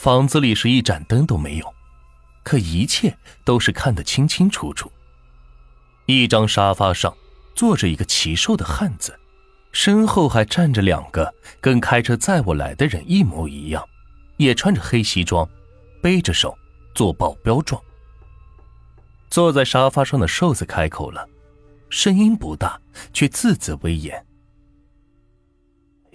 [0.00, 1.74] 房子里是一盏灯都没有，
[2.42, 4.90] 可一切都是看得清清楚楚。
[6.06, 7.14] 一张沙发上
[7.54, 9.20] 坐着一个奇瘦的汉子，
[9.72, 13.86] 身后还站着两个跟开车载我来的人一模一样，
[14.38, 15.46] 也穿着黑西装，
[16.00, 16.56] 背着手
[16.94, 17.78] 做保镖状。
[19.28, 21.28] 坐在沙发上的瘦子开口了，
[21.90, 22.80] 声音不大，
[23.12, 24.24] 却字字威严：“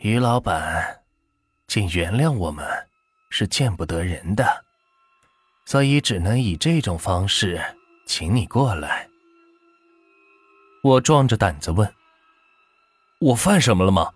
[0.02, 1.02] 于老板，
[1.68, 2.66] 请原谅我们。”
[3.38, 4.64] 是见不得人的，
[5.66, 7.62] 所以只能以这种方式
[8.06, 9.10] 请你过来。
[10.82, 11.93] 我壮着胆子问
[13.20, 14.14] ：“我犯什么了吗？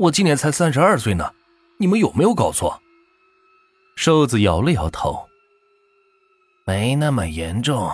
[0.00, 1.32] 我今年才三十二岁呢，
[1.78, 2.82] 你们有没有搞错？”
[3.94, 5.28] 瘦子摇了摇头
[6.66, 7.88] ：“没那么严重，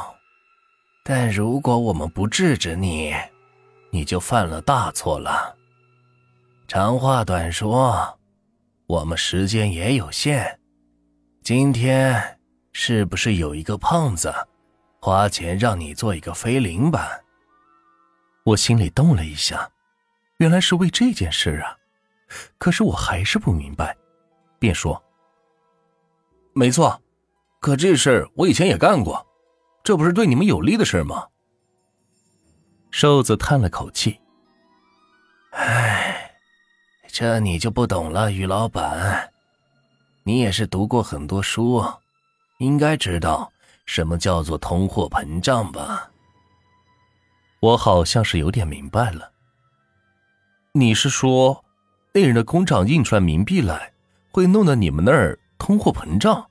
[1.04, 3.14] 但如果我们不制止你，
[3.90, 5.54] 你就犯了大错了。
[6.66, 8.18] 长话短说，
[8.86, 10.58] 我们时间也有限。”
[11.42, 12.38] 今天
[12.70, 14.32] 是不是有一个胖子
[15.00, 17.20] 花钱让你做一个飞灵板？
[18.44, 19.68] 我心里动了一下，
[20.36, 21.76] 原来是为这件事啊！
[22.58, 23.96] 可是我还是不明白，
[24.60, 25.02] 便说
[26.54, 27.02] ：“没错，
[27.58, 29.26] 可这事我以前也干过，
[29.82, 31.26] 这不是对你们有利的事吗？”
[32.92, 34.20] 瘦子叹了口气
[35.50, 36.36] ：“唉，
[37.08, 39.28] 这你就不懂了，于老板。”
[40.24, 41.84] 你也是读过很多书，
[42.58, 43.52] 应该知道
[43.86, 46.10] 什么叫做通货膨胀吧？
[47.60, 49.32] 我好像是有点明白了。
[50.72, 51.64] 你是说，
[52.12, 53.92] 那人的工厂印出来冥币来，
[54.30, 56.48] 会弄得你们那儿通货膨胀？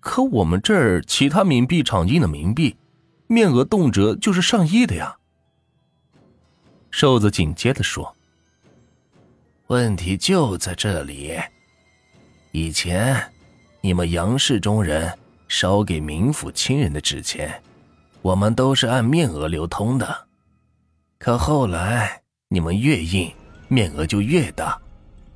[0.00, 2.76] 可我们这儿其他冥币厂印的冥币，
[3.26, 5.16] 面额动辄就是上亿的呀。
[6.90, 8.16] 瘦子紧接着说
[9.68, 11.38] ：“问题就在这里。”
[12.54, 13.32] 以前，
[13.80, 15.10] 你们杨氏中人
[15.48, 17.62] 烧给冥府亲人的纸钱，
[18.20, 20.26] 我们都是按面额流通的。
[21.18, 23.32] 可后来，你们越印
[23.68, 24.78] 面额就越大，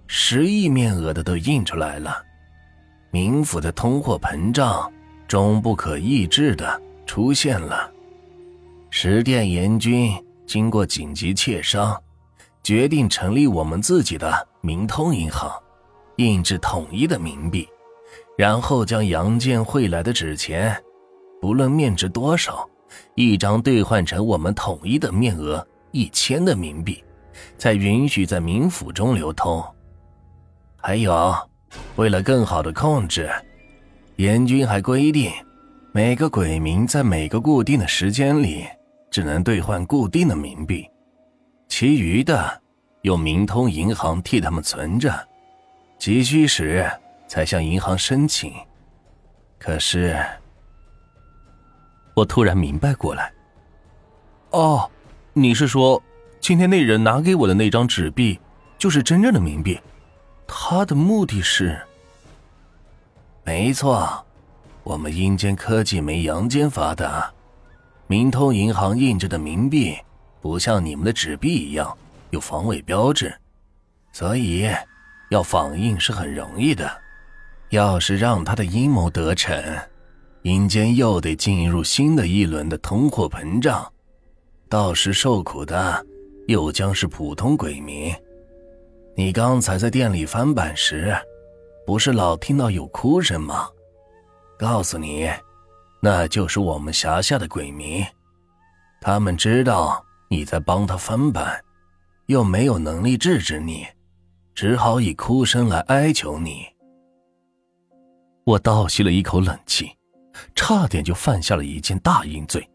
[0.07, 2.23] 十亿面额的都印出来了。
[3.11, 4.93] 冥府的通货膨胀
[5.27, 7.91] 终不可抑制的出现了。
[8.91, 10.13] 十殿阎君
[10.47, 11.99] 经过紧急切商，
[12.63, 15.51] 决定成立我们自己的明通银行。
[16.17, 17.69] 印制统一的冥币，
[18.37, 20.77] 然后将杨建汇来的纸钱，
[21.41, 22.69] 不论面值多少，
[23.15, 27.05] 一张兑换成我们统一的面额一千的冥币，
[27.59, 29.63] 才允许在冥府中流通。
[30.77, 31.35] 还有，
[31.97, 33.31] 为了更好的控制，
[34.17, 35.31] 阎君还规定，
[35.93, 38.65] 每个鬼民在每个固定的时间里，
[39.11, 40.89] 只能兑换固定的冥币，
[41.69, 42.63] 其余的
[43.03, 45.13] 由明通银行替他们存着。
[45.99, 46.89] 急需时
[47.27, 48.53] 才向银行申请，
[49.59, 50.17] 可是
[52.15, 53.33] 我突然明白过来。
[54.51, 54.89] 哦，
[55.33, 56.01] 你是说，
[56.39, 58.39] 今天那人拿给我的那张纸币
[58.79, 59.81] 就是真正的冥币？
[60.47, 61.77] 他的目的是？
[63.43, 64.25] 没错，
[64.85, 67.33] 我们阴间科技没阳间发达，
[68.07, 69.97] 明通银行印制的冥币
[70.41, 71.97] 不像你们的纸币一样
[72.31, 73.35] 有防伪标志，
[74.13, 74.71] 所以。
[75.31, 76.91] 要仿印是很容易的，
[77.71, 79.61] 要是让他的阴谋得逞，
[80.43, 83.93] 阴间又得进入新的一轮的通货膨胀，
[84.69, 86.07] 到时受苦的
[86.47, 88.15] 又将是普通鬼民。
[89.17, 91.17] 你刚才在店里翻版时，
[91.87, 93.69] 不是老听到有哭声吗？
[94.59, 95.29] 告诉你，
[96.01, 98.05] 那就是我们辖下的鬼民，
[99.01, 101.61] 他们知道你在帮他翻版，
[102.27, 103.87] 又没有能力制止你。
[104.57, 106.67] 只好以哭声来哀求你。
[108.45, 109.95] 我倒吸了一口冷气，
[110.55, 112.67] 差点就犯下了一件大阴罪。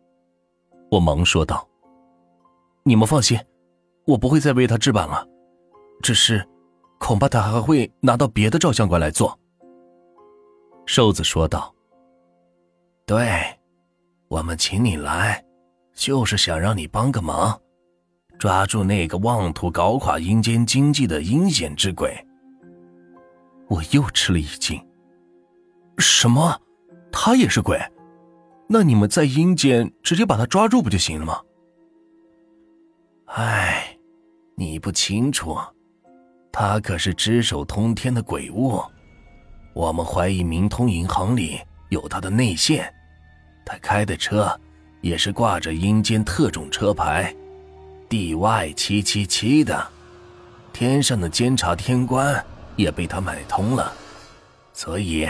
[0.92, 1.68] 我忙说道
[2.86, 3.40] ：“你们放心，
[4.06, 5.28] 我不会再为他置办了。
[6.04, 6.48] 只是，
[7.00, 9.36] 恐怕他还会拿到别的照相馆来做。”
[10.86, 11.74] 瘦子说道
[13.08, 13.42] ：“对，
[14.28, 15.44] 我们请你来，
[15.96, 17.60] 就是想让你帮个忙。”
[18.42, 22.12] 抓住那个妄图搞垮阴间经济的阴险之鬼！
[23.68, 24.84] 我又吃了一惊。
[26.00, 26.60] 什么？
[27.12, 27.80] 他也是鬼？
[28.68, 31.40] 那你们在阴间直接把他抓住不就行了吗？
[33.26, 33.96] 唉，
[34.56, 35.56] 你不清楚，
[36.52, 38.82] 他可是只手通天的鬼物。
[39.76, 41.60] 我们怀疑明通银行里
[41.90, 42.92] 有他的内线，
[43.64, 44.60] 他开的车
[45.02, 47.32] 也是挂着阴间特种车牌。
[48.12, 49.88] DY 七七七的，
[50.74, 53.94] 天上的监察天官也被他买通了，
[54.74, 55.26] 所以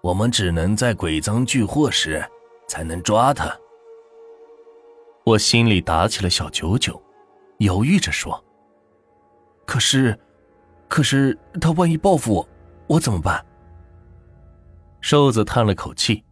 [0.00, 2.26] 我们只能在鬼赃俱获时
[2.66, 3.54] 才能抓他。
[5.22, 6.98] 我心里打起了小九九，
[7.58, 8.42] 犹豫着说
[9.66, 10.18] ：“可是，
[10.88, 12.48] 可是他万一报复我，
[12.86, 13.44] 我怎么办？”
[15.02, 16.24] 瘦子叹了口气：“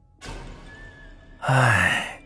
[1.41, 2.19] 唉，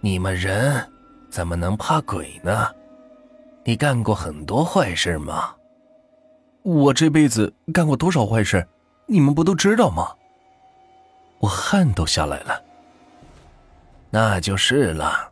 [0.00, 0.90] 你们人
[1.28, 2.66] 怎么能怕鬼呢？
[3.68, 5.54] 你干过很多坏事吗？”
[6.64, 8.66] 我这辈子干过多少坏事，
[9.04, 10.08] 你们不都知道吗？
[11.38, 12.62] 我汗都下来了。
[14.08, 15.30] 那就是了，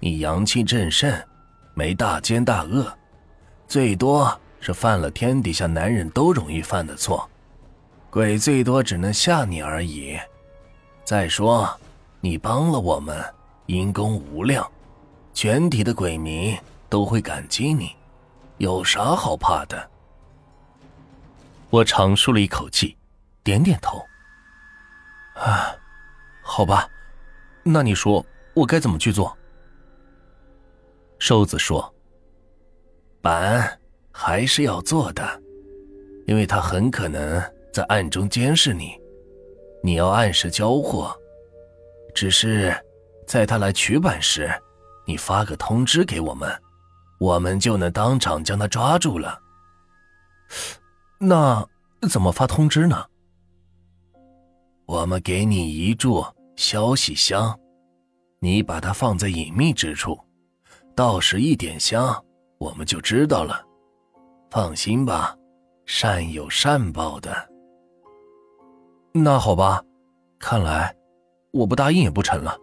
[0.00, 1.08] 你阳气正盛，
[1.72, 2.92] 没大奸大恶，
[3.68, 7.30] 最多是犯了天底下男人都容易犯的错，
[8.10, 10.18] 鬼最多只能吓你而已。
[11.04, 11.70] 再说，
[12.20, 13.24] 你帮了我们，
[13.66, 14.68] 因功无量，
[15.32, 16.58] 全体的鬼民
[16.88, 17.94] 都会感激你，
[18.58, 19.90] 有啥好怕的？
[21.70, 22.96] 我长舒了一口气，
[23.44, 24.04] 点点头。
[25.34, 25.76] 啊，
[26.42, 26.88] 好吧，
[27.62, 28.24] 那你说
[28.54, 29.36] 我该怎么去做？
[31.18, 31.94] 瘦子说
[33.20, 33.78] ：“板
[34.10, 35.42] 还是要做的，
[36.26, 37.42] 因为他很可能
[37.72, 38.98] 在暗中监视你，
[39.82, 41.14] 你要按时交货。
[42.14, 42.74] 只是
[43.26, 44.50] 在他来取板时，
[45.04, 46.50] 你发个通知给我们，
[47.18, 49.40] 我们就能当场将他抓住了。”
[51.18, 51.66] 那
[52.08, 53.04] 怎么发通知呢？
[54.86, 56.24] 我们给你一注
[56.56, 57.58] 消息香，
[58.38, 60.18] 你把它放在隐秘之处，
[60.94, 62.24] 到时一点香，
[62.58, 63.62] 我们就知道了。
[64.50, 65.36] 放心吧，
[65.84, 67.48] 善有善报的。
[69.12, 69.82] 那好吧，
[70.38, 70.94] 看来
[71.50, 72.56] 我不答应也不成了。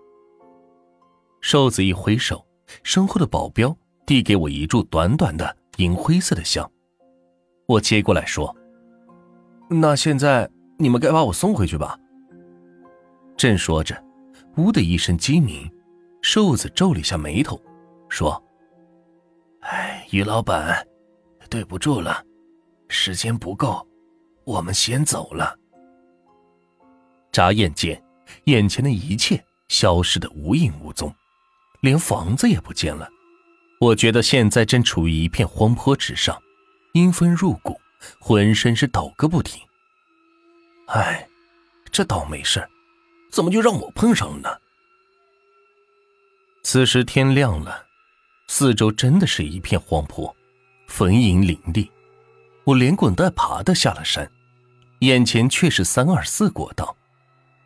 [1.41, 2.43] 瘦子一挥手，
[2.81, 6.69] 身后的保镖递给我一柱短短的银灰色的香。
[7.65, 8.55] 我接过来说
[9.69, 11.99] ：“那现在你们该把我送回去吧。”
[13.35, 14.01] 正说着，
[14.57, 15.69] 呜的一声鸡鸣，
[16.21, 17.59] 瘦子皱了一下眉头，
[18.07, 18.41] 说
[19.61, 20.85] ：“哎，于老板，
[21.49, 22.23] 对不住了，
[22.87, 23.85] 时间不够，
[24.45, 25.57] 我们先走了。”
[27.33, 28.01] 眨眼间，
[28.45, 31.13] 眼前的一切消失的无影无踪，
[31.81, 33.09] 连房子也不见了。
[33.79, 36.41] 我觉得现在正处于一片荒坡之上。
[36.93, 37.77] 阴风入骨，
[38.19, 39.61] 浑身是抖个不停。
[40.87, 41.27] 唉，
[41.91, 42.65] 这倒霉事
[43.29, 44.49] 怎么就让我碰上了呢？
[46.63, 47.85] 此时天亮了，
[48.47, 50.33] 四周真的是一片荒坡，
[50.87, 51.91] 坟茔林立。
[52.63, 54.31] 我连滚带爬的下了山，
[54.99, 56.95] 眼前却是三二四国道。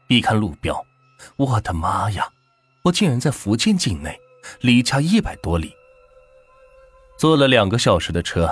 [0.07, 0.83] 一看路标，
[1.35, 2.27] 我的妈呀！
[2.81, 4.19] 我竟然在福建境内，
[4.61, 5.71] 离家一百多里。
[7.19, 8.49] 坐了两个小时的车。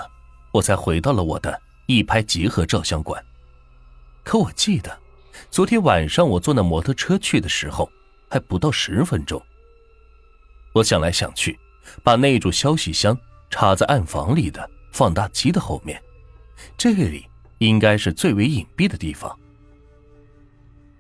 [0.52, 3.24] 我才回到了我的一拍即合照相馆，
[4.26, 5.00] 可我记得，
[5.50, 7.90] 昨天晚上我坐那摩托车去的时候，
[8.30, 9.42] 还不到十分钟。
[10.74, 11.58] 我想来想去，
[12.04, 13.18] 把那组消息箱
[13.50, 16.02] 插在暗房里的放大机的后面，
[16.78, 17.26] 这里
[17.60, 19.34] 应该是最为隐蔽的地方。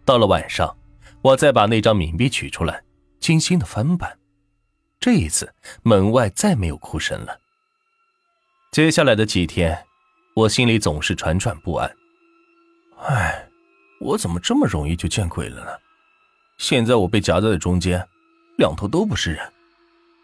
[0.05, 0.73] 到了晚上，
[1.21, 2.81] 我再把那张冥币取出来，
[3.19, 4.17] 精心的翻版。
[5.01, 5.53] 这一次，
[5.83, 7.37] 门外再没有哭声了。
[8.71, 9.85] 接下来的几天，
[10.35, 11.95] 我心里总是惴惴不安。
[12.99, 13.49] 唉，
[13.99, 15.71] 我怎么这么容易就见鬼了呢？
[16.57, 18.07] 现在我被夹在了中间，
[18.57, 19.53] 两头都不是人。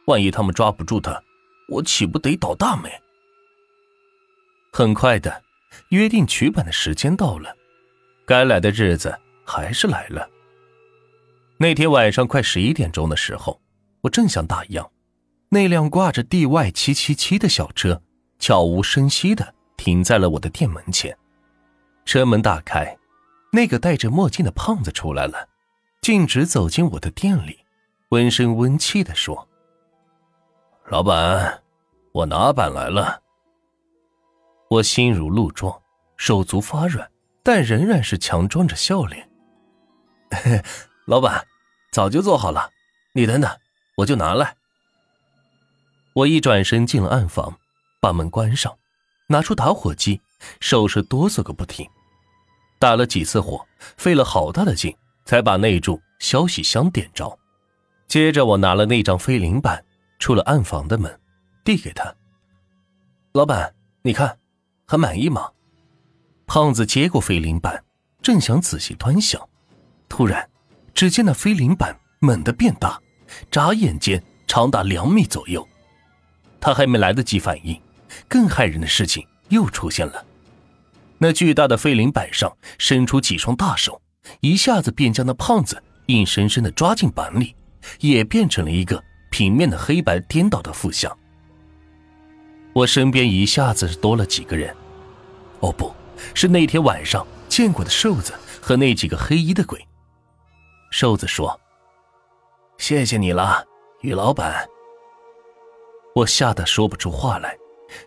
[0.06, 1.24] 万一他们抓不住他，
[1.70, 2.92] 我岂不得倒大霉？
[4.72, 5.44] 很快的，
[5.90, 7.56] 约定取板的时间到了，
[8.26, 10.30] 该来的日子还是来了。
[11.58, 13.62] 那天晚上快十一点钟的时候，
[14.02, 14.90] 我正想打烊，
[15.50, 18.02] 那辆挂着 DY 七七七的小车。
[18.44, 21.18] 悄无声息的停在了我的店门前，
[22.04, 22.98] 车门打开，
[23.54, 25.48] 那个戴着墨镜的胖子出来了，
[26.02, 27.62] 径直走进我的店里，
[28.10, 29.48] 温声温气的说
[30.92, 31.64] ：“老板，
[32.12, 33.22] 我拿板来了。”
[34.70, 35.82] 我心如鹿撞，
[36.18, 37.10] 手足发软，
[37.44, 39.30] 但仍然是强装着笑脸
[41.08, 41.48] ：“老板，
[41.94, 42.70] 早就做好了，
[43.14, 43.50] 你等等，
[44.00, 44.58] 我就拿来。”
[46.12, 47.58] 我一转身进了暗房。
[48.04, 48.78] 把门关上，
[49.28, 50.20] 拿出打火机，
[50.60, 51.90] 手是哆嗦个不停。
[52.78, 54.94] 打了几次火，费了好大的劲，
[55.24, 57.40] 才把那柱消息箱点着。
[58.06, 59.82] 接着，我拿了那张飞灵板，
[60.20, 61.18] 出了暗房的门，
[61.64, 62.14] 递给他。
[63.32, 64.38] 老板，你看，
[64.86, 65.50] 还满意吗？
[66.46, 67.86] 胖子接过飞灵板，
[68.22, 69.42] 正想仔细端详，
[70.10, 70.50] 突然，
[70.94, 73.02] 只见那飞灵板猛地变大，
[73.50, 75.66] 眨眼间长达两米左右。
[76.60, 77.82] 他还没来得及反应。
[78.27, 80.25] 更骇人的事情又出现了，
[81.17, 84.01] 那巨大的飞灵板上伸出几双大手，
[84.41, 87.55] 一下子便将那胖子硬生生的抓进板里，
[88.00, 91.15] 也变成了一个平面的黑白颠倒的负像。
[92.74, 94.75] 我身边一下子多了几个人，
[95.60, 95.93] 哦，不
[96.34, 99.86] 是那天晚上见过的瘦子和那几个黑衣的鬼。
[100.89, 101.60] 瘦子说
[102.77, 103.63] ：“谢谢你了，
[104.01, 104.67] 于老板。”
[106.15, 107.58] 我吓得说不出话来，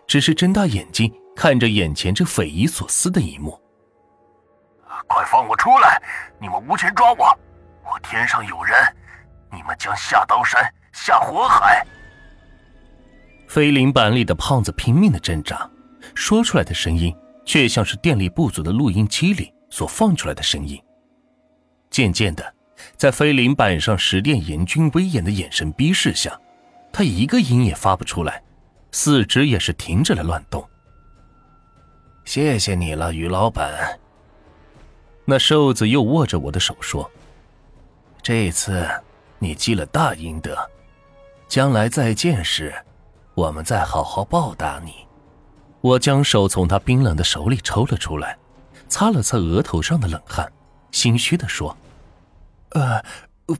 [0.05, 3.59] 只是睁大眼睛看着眼前这匪夷所思的一幕。
[5.07, 6.01] 快放我出来！
[6.39, 7.25] 你们无权抓我，
[7.83, 8.75] 我天上有人，
[9.51, 11.85] 你们将下刀山，下火海。
[13.47, 15.69] 飞灵板里的胖子拼命的挣扎，
[16.13, 17.15] 说出来的声音
[17.45, 20.81] 却像是电力不足的录音机里所放出来的声音。
[21.89, 22.53] 渐渐的，
[22.97, 26.37] 在飞灵板上十殿阎君威严的眼神逼视下，
[26.91, 28.43] 他一个音也发不出来，
[28.99, 30.67] 四肢也是停止了乱动。
[32.25, 33.99] 谢谢你了，于老板。
[35.23, 37.07] 那瘦子又握着我的手说
[38.23, 38.89] ：“这一次
[39.37, 40.57] 你积了大阴德，
[41.47, 42.73] 将来再见时，
[43.35, 45.05] 我们再好好报答你。”
[45.81, 48.35] 我将手从他冰冷的手里抽了出来，
[48.89, 50.51] 擦了擦额头上的冷汗，
[50.91, 51.77] 心虚的说
[52.73, 52.99] ：“呃，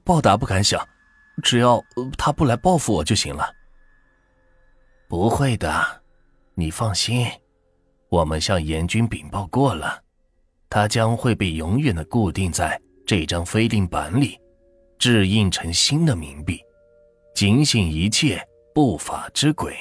[0.03, 0.83] 报答不敢想，
[1.43, 1.79] 只要
[2.17, 3.47] 他不来报复我就行了。”
[5.07, 6.01] 不会的，
[6.53, 7.25] 你放心，
[8.09, 10.03] 我们向严军禀报过了。
[10.69, 14.37] 他将会被永远的固定在这张飞令板里，
[14.99, 16.61] 制印成新的冥币，
[17.33, 18.45] 警醒一切
[18.75, 19.75] 不法之鬼。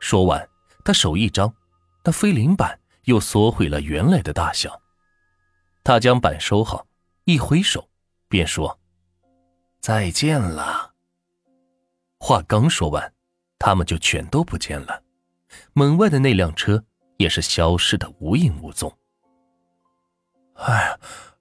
[0.00, 0.44] 说完，
[0.84, 1.54] 他手一张，
[2.02, 4.82] 那飞灵板又缩回了原来的大小。
[5.84, 6.84] 他将板收好，
[7.26, 7.88] 一挥手，
[8.28, 8.80] 便说
[9.80, 10.94] ：“再见了。”
[12.18, 13.11] 话刚说完，
[13.64, 15.00] 他们就全都不见了。
[15.72, 16.82] 门外的那辆车
[17.16, 18.92] 也是消失的无影无踪。
[20.54, 20.98] 哎，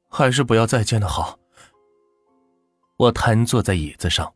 [0.08, 1.40] 还是不要再见的好。
[2.98, 4.32] 我瘫坐在椅子上，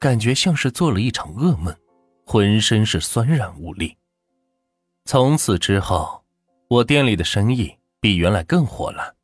[0.00, 1.72] 感觉像是做了一场噩梦，
[2.26, 3.96] 浑身是酸软无力。
[5.04, 6.24] 从此之后，
[6.68, 9.14] 我店里的生意比原来更火了。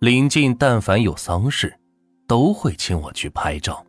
[0.00, 1.78] 临近但凡有丧事，
[2.26, 3.84] 都会请我去拍照。